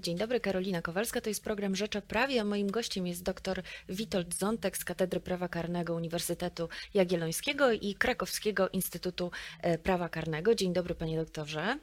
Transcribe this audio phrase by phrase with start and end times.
[0.00, 1.20] Dzień dobry, Karolina Kowalska.
[1.20, 5.20] To jest program Rzecz o Prawie, a moim gościem jest dr Witold Zontek z Katedry
[5.20, 9.30] Prawa Karnego Uniwersytetu Jagiellońskiego i Krakowskiego Instytutu
[9.62, 10.54] e, Prawa Karnego.
[10.54, 11.78] Dzień dobry, panie doktorze.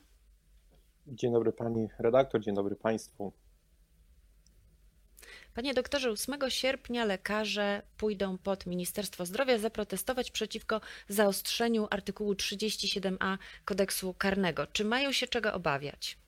[1.07, 3.31] Dzień dobry pani redaktor, dzień dobry państwu.
[5.53, 14.13] Panie doktorze, 8 sierpnia lekarze pójdą pod Ministerstwo Zdrowia zaprotestować przeciwko zaostrzeniu artykułu 37a kodeksu
[14.13, 14.67] karnego.
[14.67, 16.24] Czy mają się czego obawiać?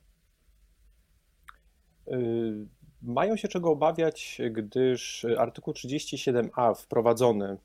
[2.11, 2.67] Y,
[3.01, 7.57] mają się czego obawiać, gdyż artykuł 37a wprowadzony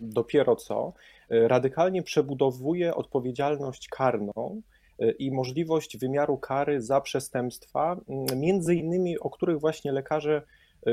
[0.00, 0.92] dopiero co
[1.32, 4.62] y, radykalnie przebudowuje odpowiedzialność karną
[5.02, 8.00] y, i możliwość wymiaru kary za przestępstwa,
[8.36, 10.42] między innymi o których właśnie lekarze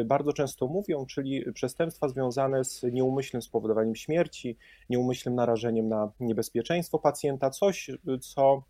[0.06, 4.58] bardzo często mówią, czyli przestępstwa związane z nieumyślnym spowodowaniem śmierci,
[4.90, 8.64] nieumyślnym narażeniem na niebezpieczeństwo pacjenta, coś, co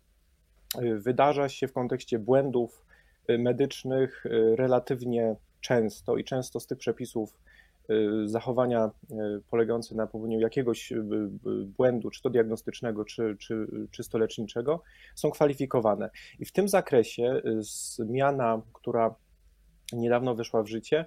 [0.98, 2.84] wydarza się w kontekście błędów
[3.28, 7.34] medycznych y, relatywnie często i często z tych przepisów
[7.90, 9.14] y, zachowania y,
[9.50, 10.92] polegające na popełnieniu jakiegoś
[11.66, 14.82] błędu, czy to diagnostycznego, czy, czy czysto leczniczego,
[15.14, 16.10] są kwalifikowane.
[16.38, 17.42] I w tym zakresie
[17.98, 19.14] zmiana, która
[19.92, 21.04] niedawno weszła w życie,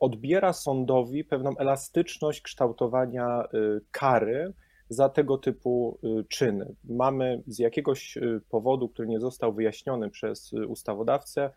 [0.00, 3.48] odbiera sądowi pewną elastyczność kształtowania
[3.90, 4.52] kary
[4.88, 6.74] za tego typu czyny.
[6.84, 8.18] Mamy z jakiegoś
[8.50, 11.50] powodu, który nie został wyjaśniony przez ustawodawcę,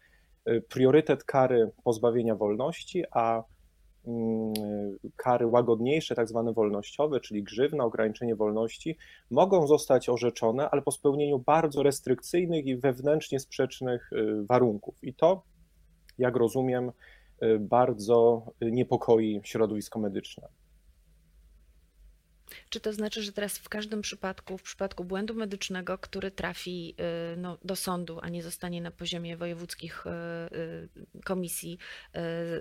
[0.70, 3.44] priorytet kary pozbawienia wolności, a
[4.08, 4.54] mm,
[5.16, 8.98] kary łagodniejsze, tak zwane wolnościowe, czyli grzywna, ograniczenie wolności,
[9.32, 14.10] mogą zostać orzeczone, ale po spełnieniu bardzo restrykcyjnych i wewnętrznie sprzecznych
[14.50, 15.04] warunków.
[15.04, 15.44] I to,
[16.18, 16.92] jak rozumiem,
[17.60, 20.48] bardzo niepokoi środowisko medyczne.
[22.70, 26.96] Czy to znaczy, że teraz w każdym przypadku, w przypadku błędu medycznego, który trafi
[27.34, 30.10] y, no, do sądu, a nie zostanie na poziomie wojewódzkich y,
[30.58, 30.90] y,
[31.26, 31.78] komisji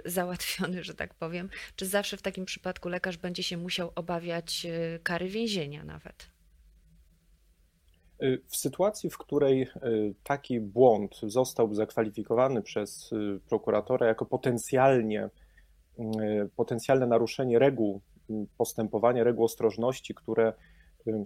[0.05, 4.66] załatwiony, że tak powiem, czy zawsze w takim przypadku lekarz będzie się musiał obawiać
[5.02, 6.30] kary więzienia nawet?
[8.46, 9.68] W sytuacji, w której
[10.24, 13.11] taki błąd zostałby zakwalifikowany przez
[13.48, 15.29] prokuratora jako potencjalnie,
[16.56, 18.00] potencjalne naruszenie reguł
[18.58, 20.52] postępowania, reguł ostrożności, które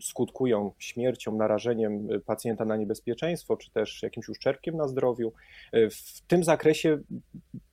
[0.00, 5.32] skutkują śmiercią, narażeniem y, pacjenta na niebezpieczeństwo, czy też jakimś uszczerbkiem na zdrowiu.
[5.74, 6.98] Y, w tym zakresie,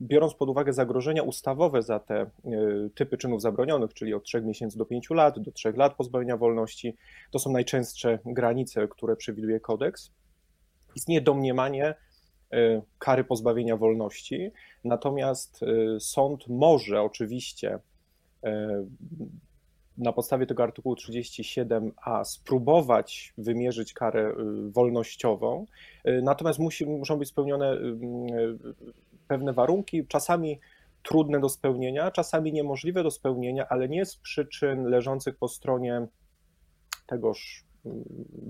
[0.02, 4.78] biorąc pod uwagę zagrożenia ustawowe za te y, typy czynów zabronionych, czyli od 3 miesięcy
[4.78, 6.98] do 5 lat, do 3 lat pozbawienia wolności,
[7.32, 10.12] to są najczęstsze granice, które przewiduje kodeks.
[10.96, 11.96] Istnieje domniemanie
[13.00, 14.52] kary pozbawienia wolności,
[14.84, 15.60] natomiast
[16.00, 17.91] sąd może oczywiście E,
[19.98, 25.66] na podstawie tego artykułu 37a spróbować wymierzyć karę y, wolnościową,
[26.08, 27.98] y, natomiast musi, muszą być spełnione y,
[29.28, 30.60] pewne warunki, czasami
[31.04, 36.08] trudne do spełnienia, czasami niemożliwe do spełnienia, ale nie z przyczyn leżących po stronie
[37.08, 37.66] tegoż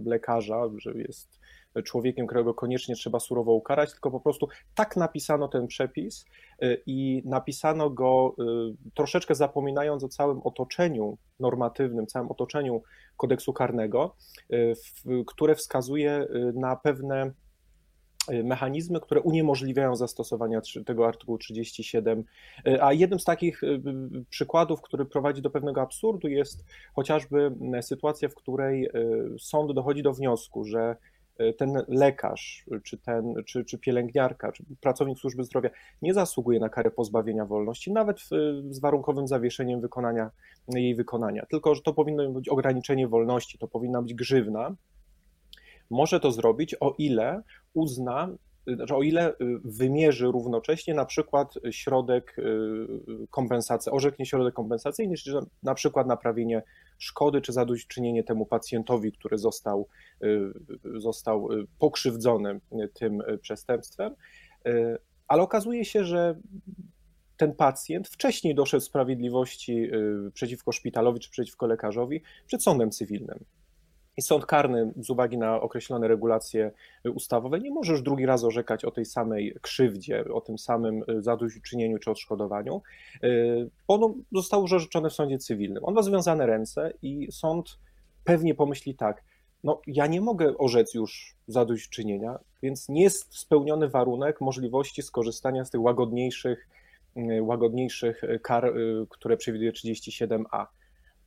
[0.05, 1.40] lekarza, że jest
[1.83, 6.25] człowiekiem, którego koniecznie trzeba surowo ukarać, tylko po prostu tak napisano ten przepis
[6.63, 12.81] y, i napisano go y, troszeczkę zapominając o całym otoczeniu normatywnym, całym otoczeniu
[13.17, 14.15] kodeksu karnego,
[14.53, 14.73] y,
[15.27, 17.31] które wskazuje na pewne
[18.43, 22.23] mechanizmy, które uniemożliwiają zastosowania tego artykułu 37.
[22.81, 23.61] A jednym z takich
[24.29, 28.89] przykładów, który prowadzi do pewnego absurdu, jest chociażby sytuacja, w której
[29.39, 30.95] sąd dochodzi do wniosku, że
[31.57, 35.69] ten lekarz, czy, ten, czy, czy pielęgniarka, czy pracownik służby zdrowia
[36.01, 38.29] nie zasługuje na karę pozbawienia wolności, nawet w,
[38.69, 40.31] z warunkowym zawieszeniem wykonania,
[40.67, 44.75] jej wykonania, tylko że to powinno być ograniczenie wolności, to powinna być grzywna.
[45.89, 47.41] Może to zrobić, o ile
[47.73, 48.29] uzna,
[48.67, 49.33] znaczy o ile
[49.63, 52.87] wymierzy równocześnie na przykład środek y,
[53.29, 56.63] kompensacji, orzeknie środek kompensacyjny, czyli na przykład naprawienie
[56.97, 59.87] szkody czy zadośćuczynienie temu pacjentowi, który został,
[60.23, 60.53] y,
[60.99, 62.59] został y, pokrzywdzony
[62.93, 64.15] tym przestępstwem.
[65.27, 66.39] Ale okazuje się, że
[67.37, 69.91] ten pacjent wcześniej doszedł sprawiedliwości
[70.33, 73.45] przeciwko szpitalowi czy przeciwko lekarzowi przed sądem cywilnym.
[74.17, 76.71] I sąd karny, z uwagi na określone regulacje
[77.13, 81.21] ustawowe, nie może już drugi raz orzekać o tej samej krzywdzie, o tym samym y,
[81.21, 82.81] zadośćuczynieniu czy odszkodowaniu,
[83.23, 85.85] y, ono zostało już orzeczone w sądzie cywilnym.
[85.85, 87.79] On ma związane ręce i sąd
[88.23, 89.23] pewnie pomyśli tak,
[89.63, 95.71] no ja nie mogę orzec już zadośćuczynienia, więc nie jest spełniony warunek możliwości skorzystania z
[95.71, 96.67] tych łagodniejszych,
[97.17, 98.73] y, łagodniejszych kar,
[99.09, 100.65] które przewiduje 37a.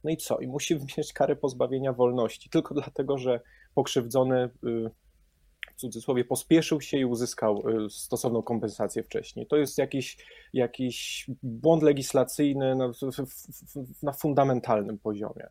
[0.04, 0.38] No i co?
[0.38, 3.40] I musi mieć karę pozbawienia wolności, tylko dlatego, że
[3.74, 4.90] pokrzywdzony y,
[5.72, 9.46] w cudzysłowie pospieszył się i uzyskał stosowną kompensację wcześniej.
[9.46, 10.16] To jest jakiś,
[10.52, 12.92] jakiś błąd legislacyjny na,
[14.02, 15.46] na fundamentalnym poziomie.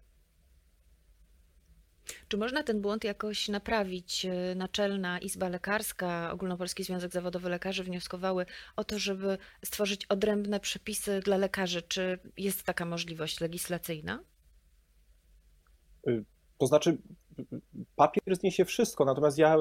[2.27, 4.27] Czy można ten błąd jakoś naprawić?
[4.55, 8.45] Naczelna Izba Lekarska, Ogólnopolski Związek Zawodowy Lekarzy wnioskowały
[8.75, 11.81] o to, żeby stworzyć odrębne przepisy dla lekarzy.
[11.81, 14.19] Czy jest taka możliwość legislacyjna?
[16.07, 16.25] Y,
[16.57, 16.97] to znaczy,
[17.95, 19.57] papier zniesie wszystko, natomiast ja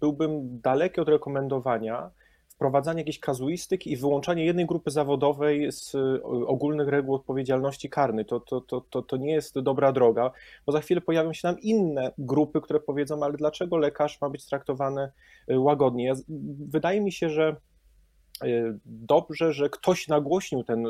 [0.00, 2.10] byłbym daleki od rekomendowania
[2.48, 8.24] wprowadzania jakiejś kazuistyki i wyłączanie jednej grupy zawodowej z y, ogólnych reguł odpowiedzialności karnej.
[8.24, 10.30] To, to, to, to, to nie jest dobra droga,
[10.66, 14.46] bo za chwilę pojawią się nam inne grupy, które powiedzą, ale dlaczego lekarz ma być
[14.46, 15.10] traktowany
[15.50, 16.12] y, łagodnie?
[16.68, 17.56] Wydaje mi się, że
[18.84, 20.84] dobrze, że ktoś nagłośnił ten,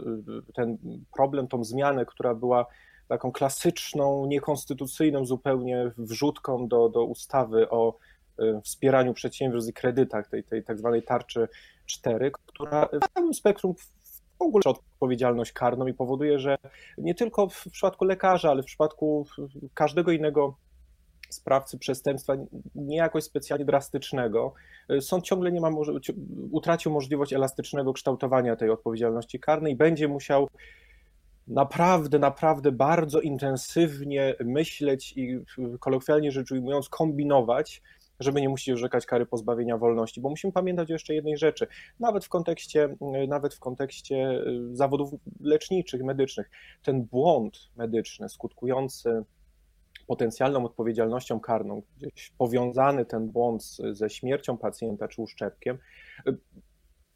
[0.55, 0.79] ten
[1.15, 2.67] problem, tą zmianę, która była
[3.09, 7.99] taką klasyczną, niekonstytucyjną zupełnie wrzutką do, do ustawy o
[8.41, 11.49] Y, wspieraniu przedsiębiorstw i kredytach, tej, tej tak zwanej tarczy
[11.87, 13.75] 4, która w całym spektrum
[14.39, 16.59] w ogóle odpowiedzialność karną i powoduje, że
[16.99, 19.27] nie tylko w przypadku lekarza, ale w przypadku
[19.75, 20.57] każdego innego
[21.29, 22.35] sprawcy przestępstwa,
[22.75, 24.53] nie jakoś specjalnie drastycznego,
[24.93, 25.71] y, sąd ciągle nie ma,
[26.51, 30.49] utracił możliwość elastycznego kształtowania tej odpowiedzialności karnej i będzie musiał
[31.49, 35.39] naprawdę, naprawdę bardzo intensywnie myśleć i
[35.81, 37.83] kolokwialnie rzecz ujmując, kombinować,
[38.21, 41.67] żeby nie musieć orzekać kary pozbawienia wolności, bo musimy pamiętać jeszcze jednej rzeczy,
[42.01, 42.97] nawet w kontekście,
[43.29, 45.11] nawet w kontekście y, zawodów
[45.41, 46.51] leczniczych, medycznych,
[46.83, 49.25] ten błąd medyczny skutkujący
[50.07, 55.79] potencjalną odpowiedzialnością karną, gdzieś powiązany ten błąd ze śmiercią pacjenta czy uszczepkiem,
[56.29, 56.37] y,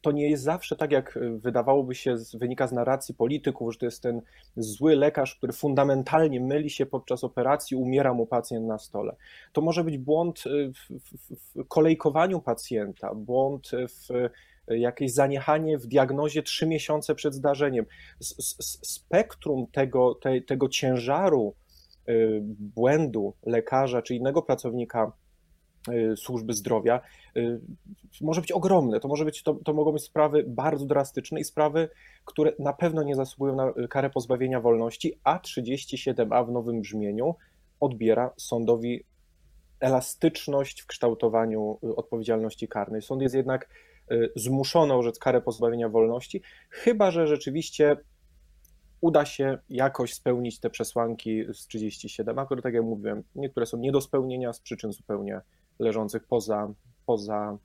[0.03, 3.85] to nie jest zawsze tak, jak y, wydawałoby się, wynika z narracji polityków, że to
[3.85, 4.21] jest ten
[4.57, 9.15] zły lekarz, który fundamentalnie myli się podczas operacji, umiera mu pacjent na stole.
[9.53, 14.11] To może być błąd y, w, w, w kolejkowaniu pacjenta, błąd w
[14.71, 17.85] y, jakieś zaniechanie w diagnozie trzy miesiące przed zdarzeniem.
[18.19, 21.55] Spektrum tego, te, tego ciężaru
[22.59, 25.11] błędu lekarza czy innego pracownika
[26.15, 27.01] służby zdrowia
[27.37, 27.59] y,
[28.21, 28.99] może być ogromne.
[28.99, 31.89] To, może być, to, to mogą być sprawy bardzo drastyczne i sprawy,
[32.25, 37.35] które na pewno nie zasługują na karę pozbawienia wolności, a 37a w nowym brzmieniu
[37.79, 39.03] odbiera sądowi
[39.79, 43.01] elastyczność w kształtowaniu y, odpowiedzialności karnej.
[43.01, 43.69] Sąd jest jednak
[44.35, 47.97] zmuszony orzec karę pozbawienia wolności, chyba że rzeczywiście
[49.03, 53.77] uda się jakoś spełnić te przesłanki z 37, a które, tak jak mówiłem, niektóre są
[53.77, 55.41] nie do spełnienia z przyczyn zupełnie
[55.79, 56.73] leżących poza,
[57.05, 57.57] poza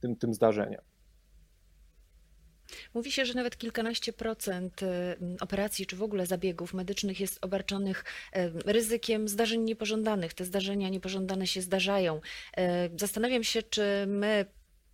[0.00, 0.80] tym, tym zdarzeniem.
[2.94, 4.86] Mówi się, że nawet kilkanaście procent y,
[5.40, 8.04] operacji czy w ogóle zabiegów medycznych jest obarczonych
[8.36, 10.34] y, ryzykiem zdarzeń niepożądanych.
[10.34, 12.16] Te zdarzenia niepożądane się zdarzają.
[12.16, 12.60] Y,
[12.96, 14.46] zastanawiam się, czy my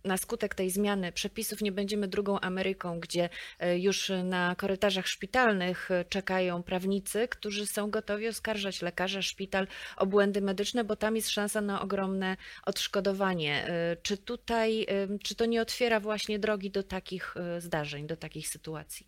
[0.03, 3.29] na skutek tej zmiany przepisów nie będziemy drugą Ameryką, gdzie
[3.59, 9.67] e, już na korytarzach szpitalnych e, czekają prawnicy, którzy są gotowi oskarżać lekarza, szpital
[9.97, 13.67] o błędy medyczne, bo tam jest szansa na ogromne odszkodowanie.
[13.67, 14.87] E, czy tutaj,
[15.23, 19.07] czy to nie otwiera właśnie drogi do takich zdarzeń, do takich sytuacji?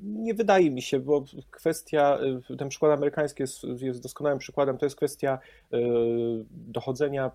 [0.00, 2.18] Nie wydaje mi się, bo kwestia,
[2.58, 5.38] ten przykład amerykański jest, jest doskonałym przykładem, to jest kwestia
[6.50, 7.30] dochodzenia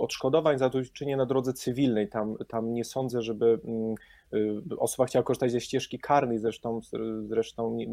[0.00, 2.08] odszkodowań za zadośćuczynienia na drodze cywilnej.
[2.08, 3.94] Tam, tam nie sądzę, żeby mm,
[4.72, 6.80] y, osoba chciała korzystać ze ścieżki karnej, zresztą,
[7.28, 7.86] zresztą nie,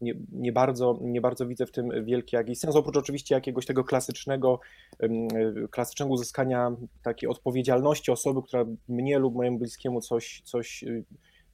[0.00, 3.84] nie, nie, bardzo, nie bardzo widzę w tym wielki jakiś sens, oprócz oczywiście jakiegoś tego
[3.84, 4.60] klasycznego,
[5.02, 11.04] y, klasycznego uzyskania takiej odpowiedzialności osoby, która mnie lub mojemu bliskiemu coś, coś y,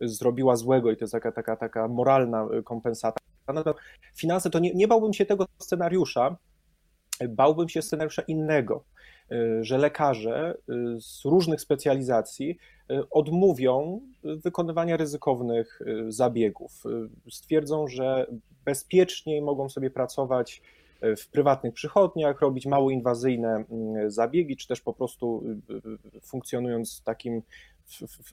[0.01, 3.21] zrobiła złego i to jest taka, taka, taka moralna kompensata.
[3.49, 3.81] Natomiast
[4.17, 6.37] finanse to nie, nie bałbym się tego scenariusza,
[7.29, 8.85] bałbym się scenariusza innego,
[9.61, 12.59] że lekarze y, z różnych specjalizacji
[12.91, 16.83] y, odmówią wykonywania ryzykownych zabiegów.
[17.31, 18.27] Stwierdzą, że
[18.65, 20.63] bezpieczniej mogą sobie pracować
[21.17, 25.43] w prywatnych przychodniach, robić mało inwazyjne mm, zabiegi, czy też po prostu
[26.23, 27.43] funkcjonując w takim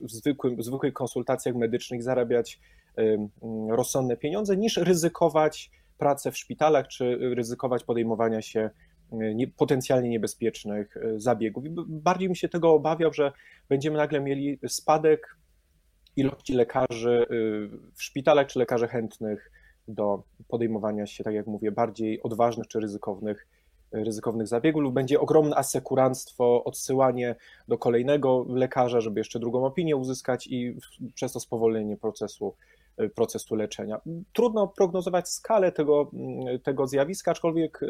[0.00, 2.60] w, zwykłym, w zwykłych konsultacjach medycznych zarabiać
[2.96, 3.28] mm,
[3.70, 8.70] rozsądne pieniądze, niż ryzykować pracę w szpitalach, czy ryzykować podejmowania się
[9.12, 11.64] nie, potencjalnie niebezpiecznych e, zabiegów.
[11.88, 13.32] Bardziej mi się tego obawiał, że
[13.68, 15.36] będziemy nagle mieli spadek
[16.16, 17.26] ilości lekarzy e,
[17.94, 19.50] w szpitalach, czy lekarzy chętnych
[19.88, 23.46] do podejmowania się, tak jak mówię, bardziej odważnych czy ryzykownych,
[23.92, 27.34] ryzykownych zabiegów, lub będzie ogromne asekuranstwo, odsyłanie
[27.68, 30.76] do kolejnego lekarza, żeby jeszcze drugą opinię uzyskać i
[31.14, 32.54] przez to spowolnienie procesu
[33.14, 34.00] procesu leczenia.
[34.32, 36.10] Trudno prognozować skalę tego,
[36.62, 37.80] tego zjawiska, aczkolwiek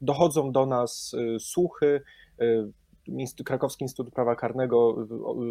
[0.00, 2.02] dochodzą do nas słuchy.
[3.44, 5.06] Krakowski Instytut Prawa Karnego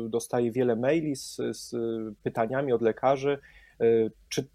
[0.10, 1.76] dostaje wiele maili z, z
[2.24, 3.40] pytaniami od lekarzy,
[4.30, 4.48] czy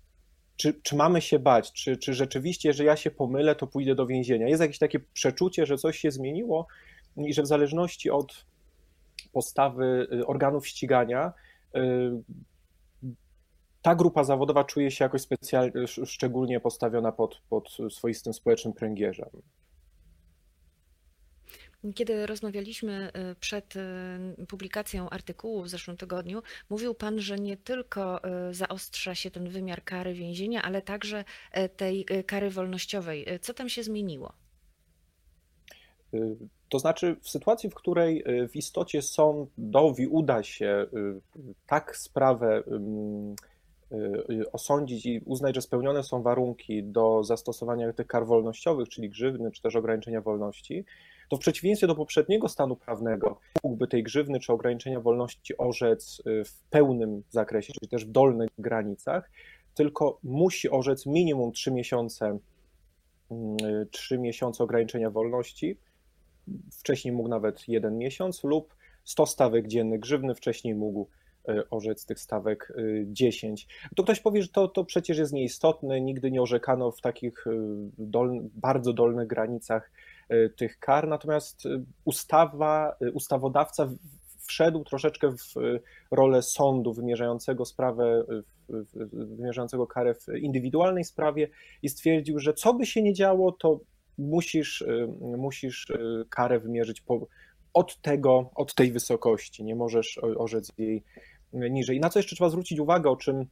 [0.58, 4.06] czy, czy mamy się bać, czy, czy rzeczywiście, że ja się pomylę, to pójdę do
[4.06, 4.48] więzienia.
[4.48, 6.66] Jest jakieś takie przeczucie, że coś się zmieniło
[7.16, 8.46] i że w zależności od
[9.32, 11.32] postawy y, organów ścigania,
[11.76, 11.80] y,
[13.82, 15.73] ta grupa zawodowa czuje się jakoś specjalnie,
[16.04, 19.28] szczególnie postawiona pod, pod swoistym społecznym pręgierzem.
[21.94, 28.20] Kiedy rozmawialiśmy y, przed y, publikacją artykułu w zeszłym tygodniu, mówił Pan, że nie tylko
[28.50, 31.25] y, zaostrza się ten wymiar kary więzienia, ale także
[31.76, 33.26] tej kary wolnościowej.
[33.40, 34.32] Co tam się zmieniło?
[36.68, 40.87] To znaczy, w sytuacji, w której w istocie sądowi uda się
[41.66, 42.62] tak sprawę
[44.52, 49.62] osądzić i uznać, że spełnione są warunki do zastosowania tych kar wolnościowych, czyli grzywny, czy
[49.62, 50.85] też ograniczenia wolności,
[51.28, 56.45] to w przeciwieństwie do poprzedniego stanu prawnego mógłby tej grzywny czy ograniczenia wolności orzec y,
[56.45, 59.30] w pełnym zakresie, czyli też w dolnych granicach,
[59.75, 62.38] tylko musi orzec minimum 3 miesiące,
[63.90, 65.78] 3 mm, miesiące ograniczenia wolności,
[66.73, 71.07] wcześniej mógł nawet jeden miesiąc lub 100 stawek dziennych grzywny, wcześniej mógł y,
[71.70, 72.72] orzec tych stawek
[73.06, 73.62] 10.
[73.62, 77.44] Y, to ktoś powie, że to, to przecież jest nieistotne, nigdy nie orzekano w takich
[77.98, 79.90] dol, bardzo dolnych granicach
[80.56, 81.62] tych kar, natomiast
[82.04, 83.88] ustawa, ustawodawca
[84.48, 85.54] wszedł troszeczkę w
[86.10, 88.24] rolę sądu wymierzającego sprawę,
[89.12, 91.48] wymierzającego karę w indywidualnej sprawie
[91.82, 93.80] i stwierdził, że co by się nie działo, to
[94.18, 94.84] musisz,
[95.20, 95.92] musisz
[96.30, 97.26] karę wymierzyć po,
[97.74, 101.04] od tego, od tej wysokości, nie możesz orzec jej
[101.52, 101.96] niżej.
[101.96, 103.46] I na co jeszcze trzeba zwrócić uwagę, o czym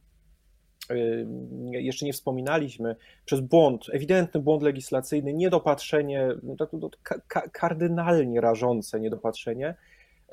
[0.91, 1.27] Y,
[1.71, 6.55] jeszcze nie wspominaliśmy, przez błąd, ewidentny błąd legislacyjny, niedopatrzenie, no
[7.03, 9.75] tak, kardynalnie rażące niedopatrzenie,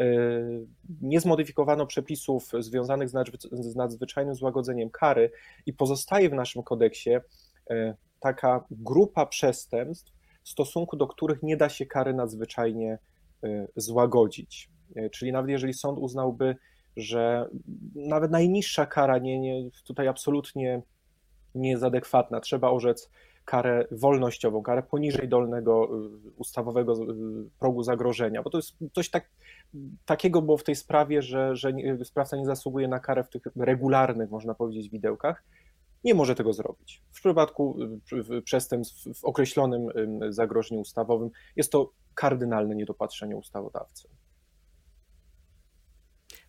[0.00, 0.66] y,
[1.00, 3.09] nie zmodyfikowano przepisów związanych
[3.52, 5.30] z nadzwyczajnym złagodzeniem kary
[5.66, 7.11] i pozostaje w naszym kodeksie
[7.71, 12.99] y, taka grupa przestępstw, w stosunku do których nie da się kary nadzwyczajnie
[13.76, 14.71] złagodzić.
[15.12, 16.56] Czyli nawet jeżeli sąd uznałby
[16.97, 17.49] że
[17.95, 20.83] nawet najniższa kara nie, nie, tutaj absolutnie
[21.55, 22.41] nie jest adekwatna.
[22.41, 23.11] Trzeba orzec
[23.45, 25.89] karę wolnościową, karę poniżej dolnego
[26.27, 27.07] y, ustawowego y,
[27.59, 29.31] progu zagrożenia, bo to jest coś tak,
[30.05, 31.73] takiego było w tej sprawie, że, że
[32.05, 35.45] sprawca nie zasługuje na karę w tych regularnych, można powiedzieć, widełkach.
[36.05, 37.03] Nie może tego zrobić.
[37.13, 37.77] W przypadku
[38.13, 39.89] y, przestępstw w określonym
[40.29, 44.09] zagrożeniu ustawowym jest to kardynalne niedopatrzenie ustawodawcy.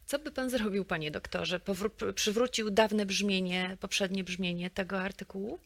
[0.05, 1.59] Co by pan zrobił, panie doktorze?
[1.59, 5.59] Powró- przywrócił dawne brzmienie, poprzednie brzmienie tego artykułu?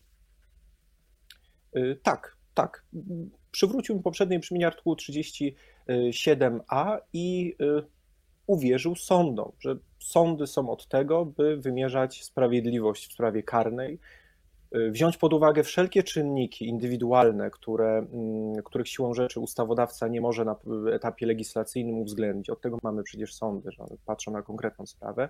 [1.78, 2.84] Y, tak, tak.
[3.52, 7.84] Przywrócił poprzednie brzmienie artykułu 37a i y,
[8.48, 14.00] uwierzył sądom, że sądy są od tego, by wymierzać sprawiedliwość w sprawie karnej,
[14.72, 20.56] wziąć pod uwagę wszelkie czynniki indywidualne, które, mm, których siłą rzeczy ustawodawca nie może na
[20.94, 22.50] etapie legislacyjnym uwzględnić.
[22.50, 25.30] Od tego mamy przecież sądy, że one patrzą na konkretną sprawę.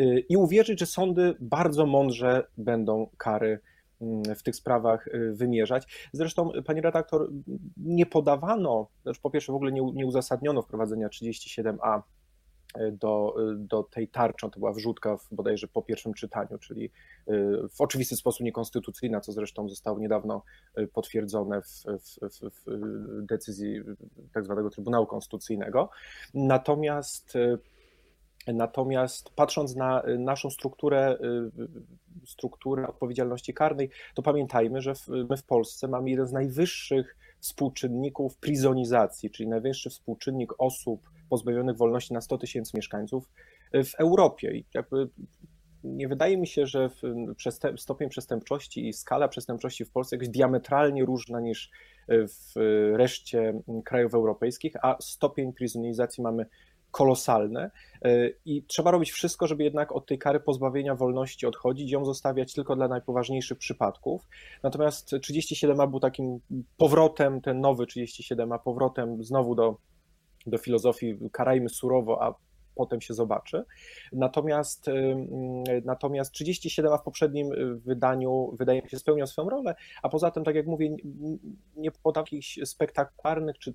[0.00, 3.60] Y, I uwierzyć, że sądy bardzo mądrze będą kary
[4.00, 6.08] mm, w tych sprawach y, wymierzać.
[6.12, 7.30] Zresztą, pani redaktor,
[7.76, 12.02] nie podawano, znaczy po pierwsze w ogóle nie, nie uzasadniono wprowadzenia 37a
[12.92, 14.50] do, do tej tarczy.
[14.50, 16.90] To była wrzutka w, bodajże po pierwszym czytaniu, czyli y,
[17.70, 20.42] w oczywisty sposób niekonstytucyjna, co zresztą zostało niedawno
[20.78, 23.80] y, potwierdzone w, w, w decyzji
[24.32, 25.90] tak zwanego Trybunału Konstytucyjnego.
[26.34, 27.58] Natomiast y,
[28.46, 31.18] Natomiast patrząc na naszą strukturę,
[32.26, 34.92] strukturę odpowiedzialności karnej, to pamiętajmy, że
[35.30, 42.14] my w Polsce mamy jeden z najwyższych współczynników prizonizacji, czyli najwyższy współczynnik osób pozbawionych wolności
[42.14, 43.30] na 100 tysięcy mieszkańców
[43.74, 44.56] w Europie.
[44.56, 45.08] I jakby
[45.84, 46.90] nie wydaje mi się, że
[47.76, 51.70] stopień przestępczości i skala przestępczości w Polsce jest diametralnie różna niż
[52.08, 52.52] w
[52.96, 56.46] reszcie krajów europejskich, a stopień prizonizacji mamy
[56.90, 57.70] kolosalne
[58.44, 62.76] i trzeba robić wszystko, żeby jednak od tej kary pozbawienia wolności odchodzić, ją zostawiać tylko
[62.76, 64.28] dla najpoważniejszych przypadków.
[64.62, 66.40] Natomiast 37a był takim
[66.76, 69.76] powrotem, ten nowy 37a powrotem znowu do
[70.46, 72.34] do filozofii karajmy surowo, a
[72.74, 73.64] potem się zobaczy.
[74.12, 74.86] Natomiast,
[75.84, 80.54] natomiast 37 w poprzednim wydaniu wydaje mi się spełniał swoją rolę, a poza tym, tak
[80.54, 80.96] jak mówię,
[81.76, 83.74] nie podał jakichś spektakularnych czy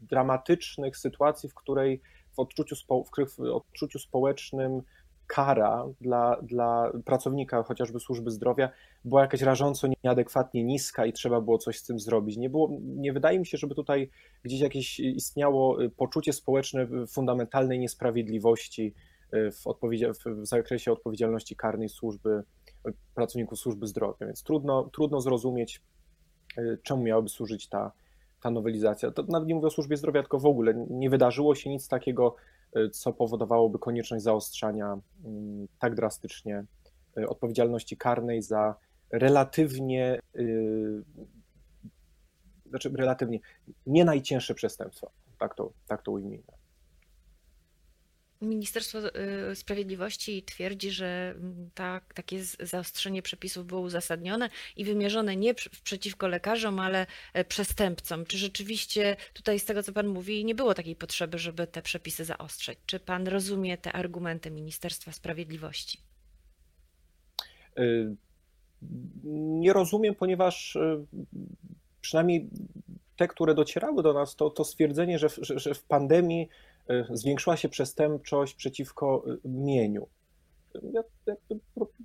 [0.00, 2.00] dramatycznych sytuacji, w której
[2.32, 4.82] w odczuciu, spo, w odczuciu społecznym
[5.26, 8.70] kara dla, dla pracownika chociażby służby zdrowia
[9.04, 12.36] była jakaś rażąco nieadekwatnie niska i trzeba było coś z tym zrobić.
[12.36, 14.10] Nie, było, nie wydaje mi się, żeby tutaj
[14.42, 18.94] gdzieś jakieś istniało poczucie społeczne fundamentalnej niesprawiedliwości
[19.32, 19.64] w,
[20.26, 22.42] w zakresie odpowiedzialności karnej służby,
[23.14, 25.82] pracowników służby zdrowia, więc trudno, trudno zrozumieć,
[26.82, 27.92] czemu miałaby służyć ta,
[28.42, 29.10] ta nowelizacja.
[29.10, 32.34] To nawet nie mówię o służbie zdrowia, tylko w ogóle nie wydarzyło się nic takiego,
[32.36, 32.55] y,
[32.92, 36.64] co powodowałoby konieczność zaostrzania mm, tak drastycznie
[37.18, 38.74] y, odpowiedzialności karnej za
[39.10, 41.02] relatywnie, y,
[42.68, 43.38] znaczy relatywnie
[43.86, 45.10] nie najcięższe przestępstwa.
[45.38, 46.55] Tak to, tak to ujmijmy.
[48.40, 48.98] Ministerstwo
[49.50, 56.28] y, Sprawiedliwości twierdzi, że mm, ta, takie zaostrzenie przepisów było uzasadnione i wymierzone nie przeciwko
[56.28, 58.26] lekarzom, ale e, przestępcom.
[58.26, 62.24] Czy rzeczywiście tutaj z tego, co Pan mówi, nie było takiej potrzeby, żeby te przepisy
[62.24, 62.78] zaostrzeć?
[62.86, 65.98] Czy Pan rozumie te argumenty Ministerstwa Sprawiedliwości?
[67.78, 68.16] Y,
[69.34, 71.06] nie rozumiem, ponieważ y,
[72.00, 72.48] przynajmniej
[73.16, 76.48] te, które docierały do nas, to, to stwierdzenie, że, że, że w pandemii
[77.10, 80.08] zwiększyła się przestępczość przeciwko y, mieniu.
[80.92, 81.02] Ja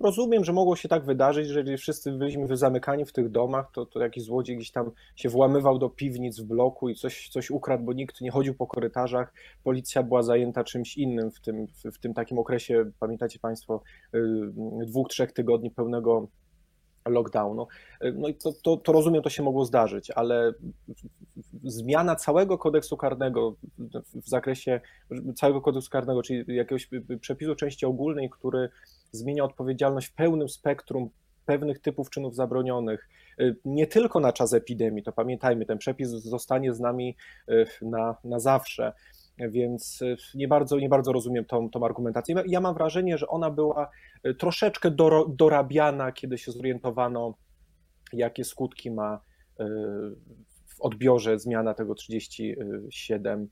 [0.00, 3.86] rozumiem, że mogło się tak wydarzyć, że jeżeli wszyscy byliśmy zamykani w tych domach, to,
[3.86, 7.84] to jakiś złodziej gdzieś tam się włamywał do piwnic w bloku i coś, coś ukradł,
[7.84, 9.32] bo nikt nie chodził po korytarzach.
[9.64, 13.82] Policja była zajęta czymś innym w tym, w, w tym takim okresie, pamiętacie Państwo,
[14.14, 14.20] y,
[14.86, 16.28] dwóch, trzech tygodni pełnego
[17.08, 17.66] lockdownu.
[18.14, 20.52] No i to, to, to, rozumiem, to się mogło zdarzyć, ale
[21.64, 23.56] zmiana całego kodeksu karnego
[24.14, 24.80] w zakresie
[25.36, 26.88] całego kodeksu karnego, czyli jakiegoś
[27.20, 28.68] przepisu części ogólnej, który
[29.12, 31.10] zmienia odpowiedzialność w pełnym spektrum
[31.46, 33.08] pewnych typów czynów zabronionych,
[33.64, 37.16] nie tylko na czas epidemii, to pamiętajmy, ten przepis zostanie z nami
[37.82, 38.92] na, na zawsze
[39.38, 40.00] więc
[40.34, 42.34] nie bardzo, nie bardzo rozumiem tą, tą argumentację.
[42.46, 43.90] Ja mam wrażenie, że ona była
[44.38, 44.90] troszeczkę
[45.28, 47.34] dorabiana, kiedy się zorientowano,
[48.12, 49.20] jakie skutki ma
[49.60, 49.64] e,
[50.66, 53.48] w odbiorze zmiana tego 37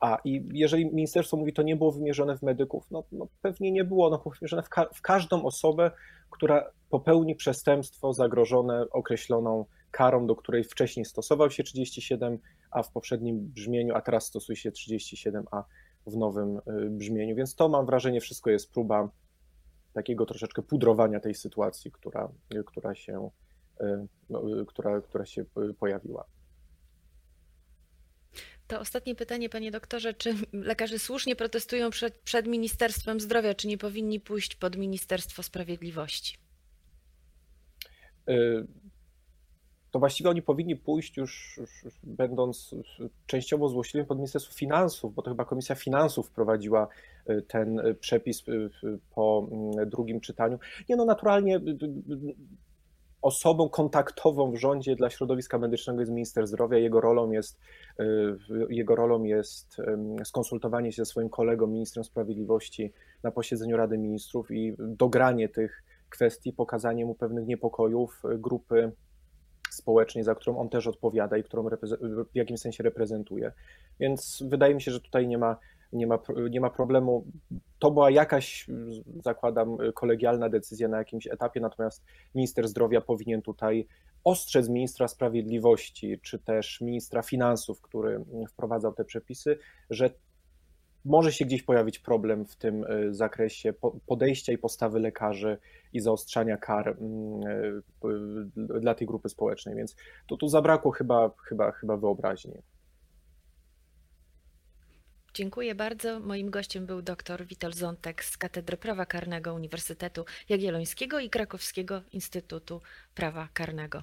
[0.00, 3.84] a i jeżeli ministerstwo mówi, to nie było wymierzone w medyków, no, no pewnie nie
[3.84, 5.90] było, ono było wymierzone w, ka w, każdą osobę,
[6.30, 12.38] która popełni przestępstwo zagrożone określoną karą, do której wcześniej stosował się 37,
[12.70, 15.62] a w poprzednim brzmieniu, a teraz stosuje się 37a
[16.06, 17.36] w nowym y, brzmieniu.
[17.36, 19.10] Więc to mam wrażenie, wszystko jest próba
[19.92, 22.28] takiego troszeczkę pudrowania tej sytuacji, która,
[22.66, 23.30] która, się,
[23.80, 25.44] y, no, y, która, która się
[25.78, 26.24] pojawiła.
[28.66, 30.14] To ostatnie pytanie, panie doktorze.
[30.14, 33.54] Czy lekarze słusznie protestują przed, przed Ministerstwem Zdrowia?
[33.54, 36.38] Czy nie powinni pójść pod Ministerstwo Sprawiedliwości?
[39.90, 42.74] To właściwie oni powinni pójść już, już, będąc
[43.26, 46.88] częściowo złośliwym pod Ministerstwo Finansów, bo to chyba Komisja Finansów wprowadziła
[47.30, 48.70] y, ten y, przepis y,
[49.14, 50.58] po mm, drugim czytaniu.
[50.88, 51.60] Nie no, naturalnie
[53.22, 56.78] osobą kontaktową w rządzie dla środowiska medycznego jest minister zdrowia.
[56.78, 57.58] Jego rolą jest,
[58.68, 59.76] jego rolą jest
[60.24, 66.52] skonsultowanie się ze swoim kolegą, ministrem sprawiedliwości na posiedzeniu Rady Ministrów i dogranie tych kwestii,
[66.52, 68.92] pokazanie mu pewnych niepokojów grupy
[69.78, 71.68] społecznej, za którą on też odpowiada i którą
[72.32, 73.52] w jakimś sensie reprezentuje.
[74.00, 75.56] Więc wydaje mi się, że tutaj nie ma,
[75.92, 76.18] nie ma,
[76.50, 77.24] nie ma problemu.
[77.78, 78.66] To była jakaś,
[79.24, 83.86] zakładam, kolegialna decyzja na jakimś etapie, natomiast minister zdrowia powinien tutaj
[84.24, 89.58] ostrzec ministra sprawiedliwości, czy też ministra finansów, który wprowadzał te przepisy,
[89.90, 90.10] że
[91.04, 93.72] może się gdzieś pojawić problem w tym e, zakresie
[94.06, 95.58] podejścia i postawy lekarzy
[95.92, 97.82] i zaostrzania kar mm,
[98.68, 102.62] e, dla tej grupy społecznej, więc to tu zabrakło chyba, chyba, chyba wyobraźni.
[105.34, 106.20] Dziękuję bardzo.
[106.20, 112.80] Moim gościem był dr Witold Zontek z Katedry Prawa Karnego Uniwersytetu Jagiellońskiego i Krakowskiego Instytutu
[113.14, 114.02] Prawa Karnego.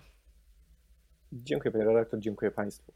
[1.34, 2.94] Dziękuję panie redaktor, dziękuję państwu.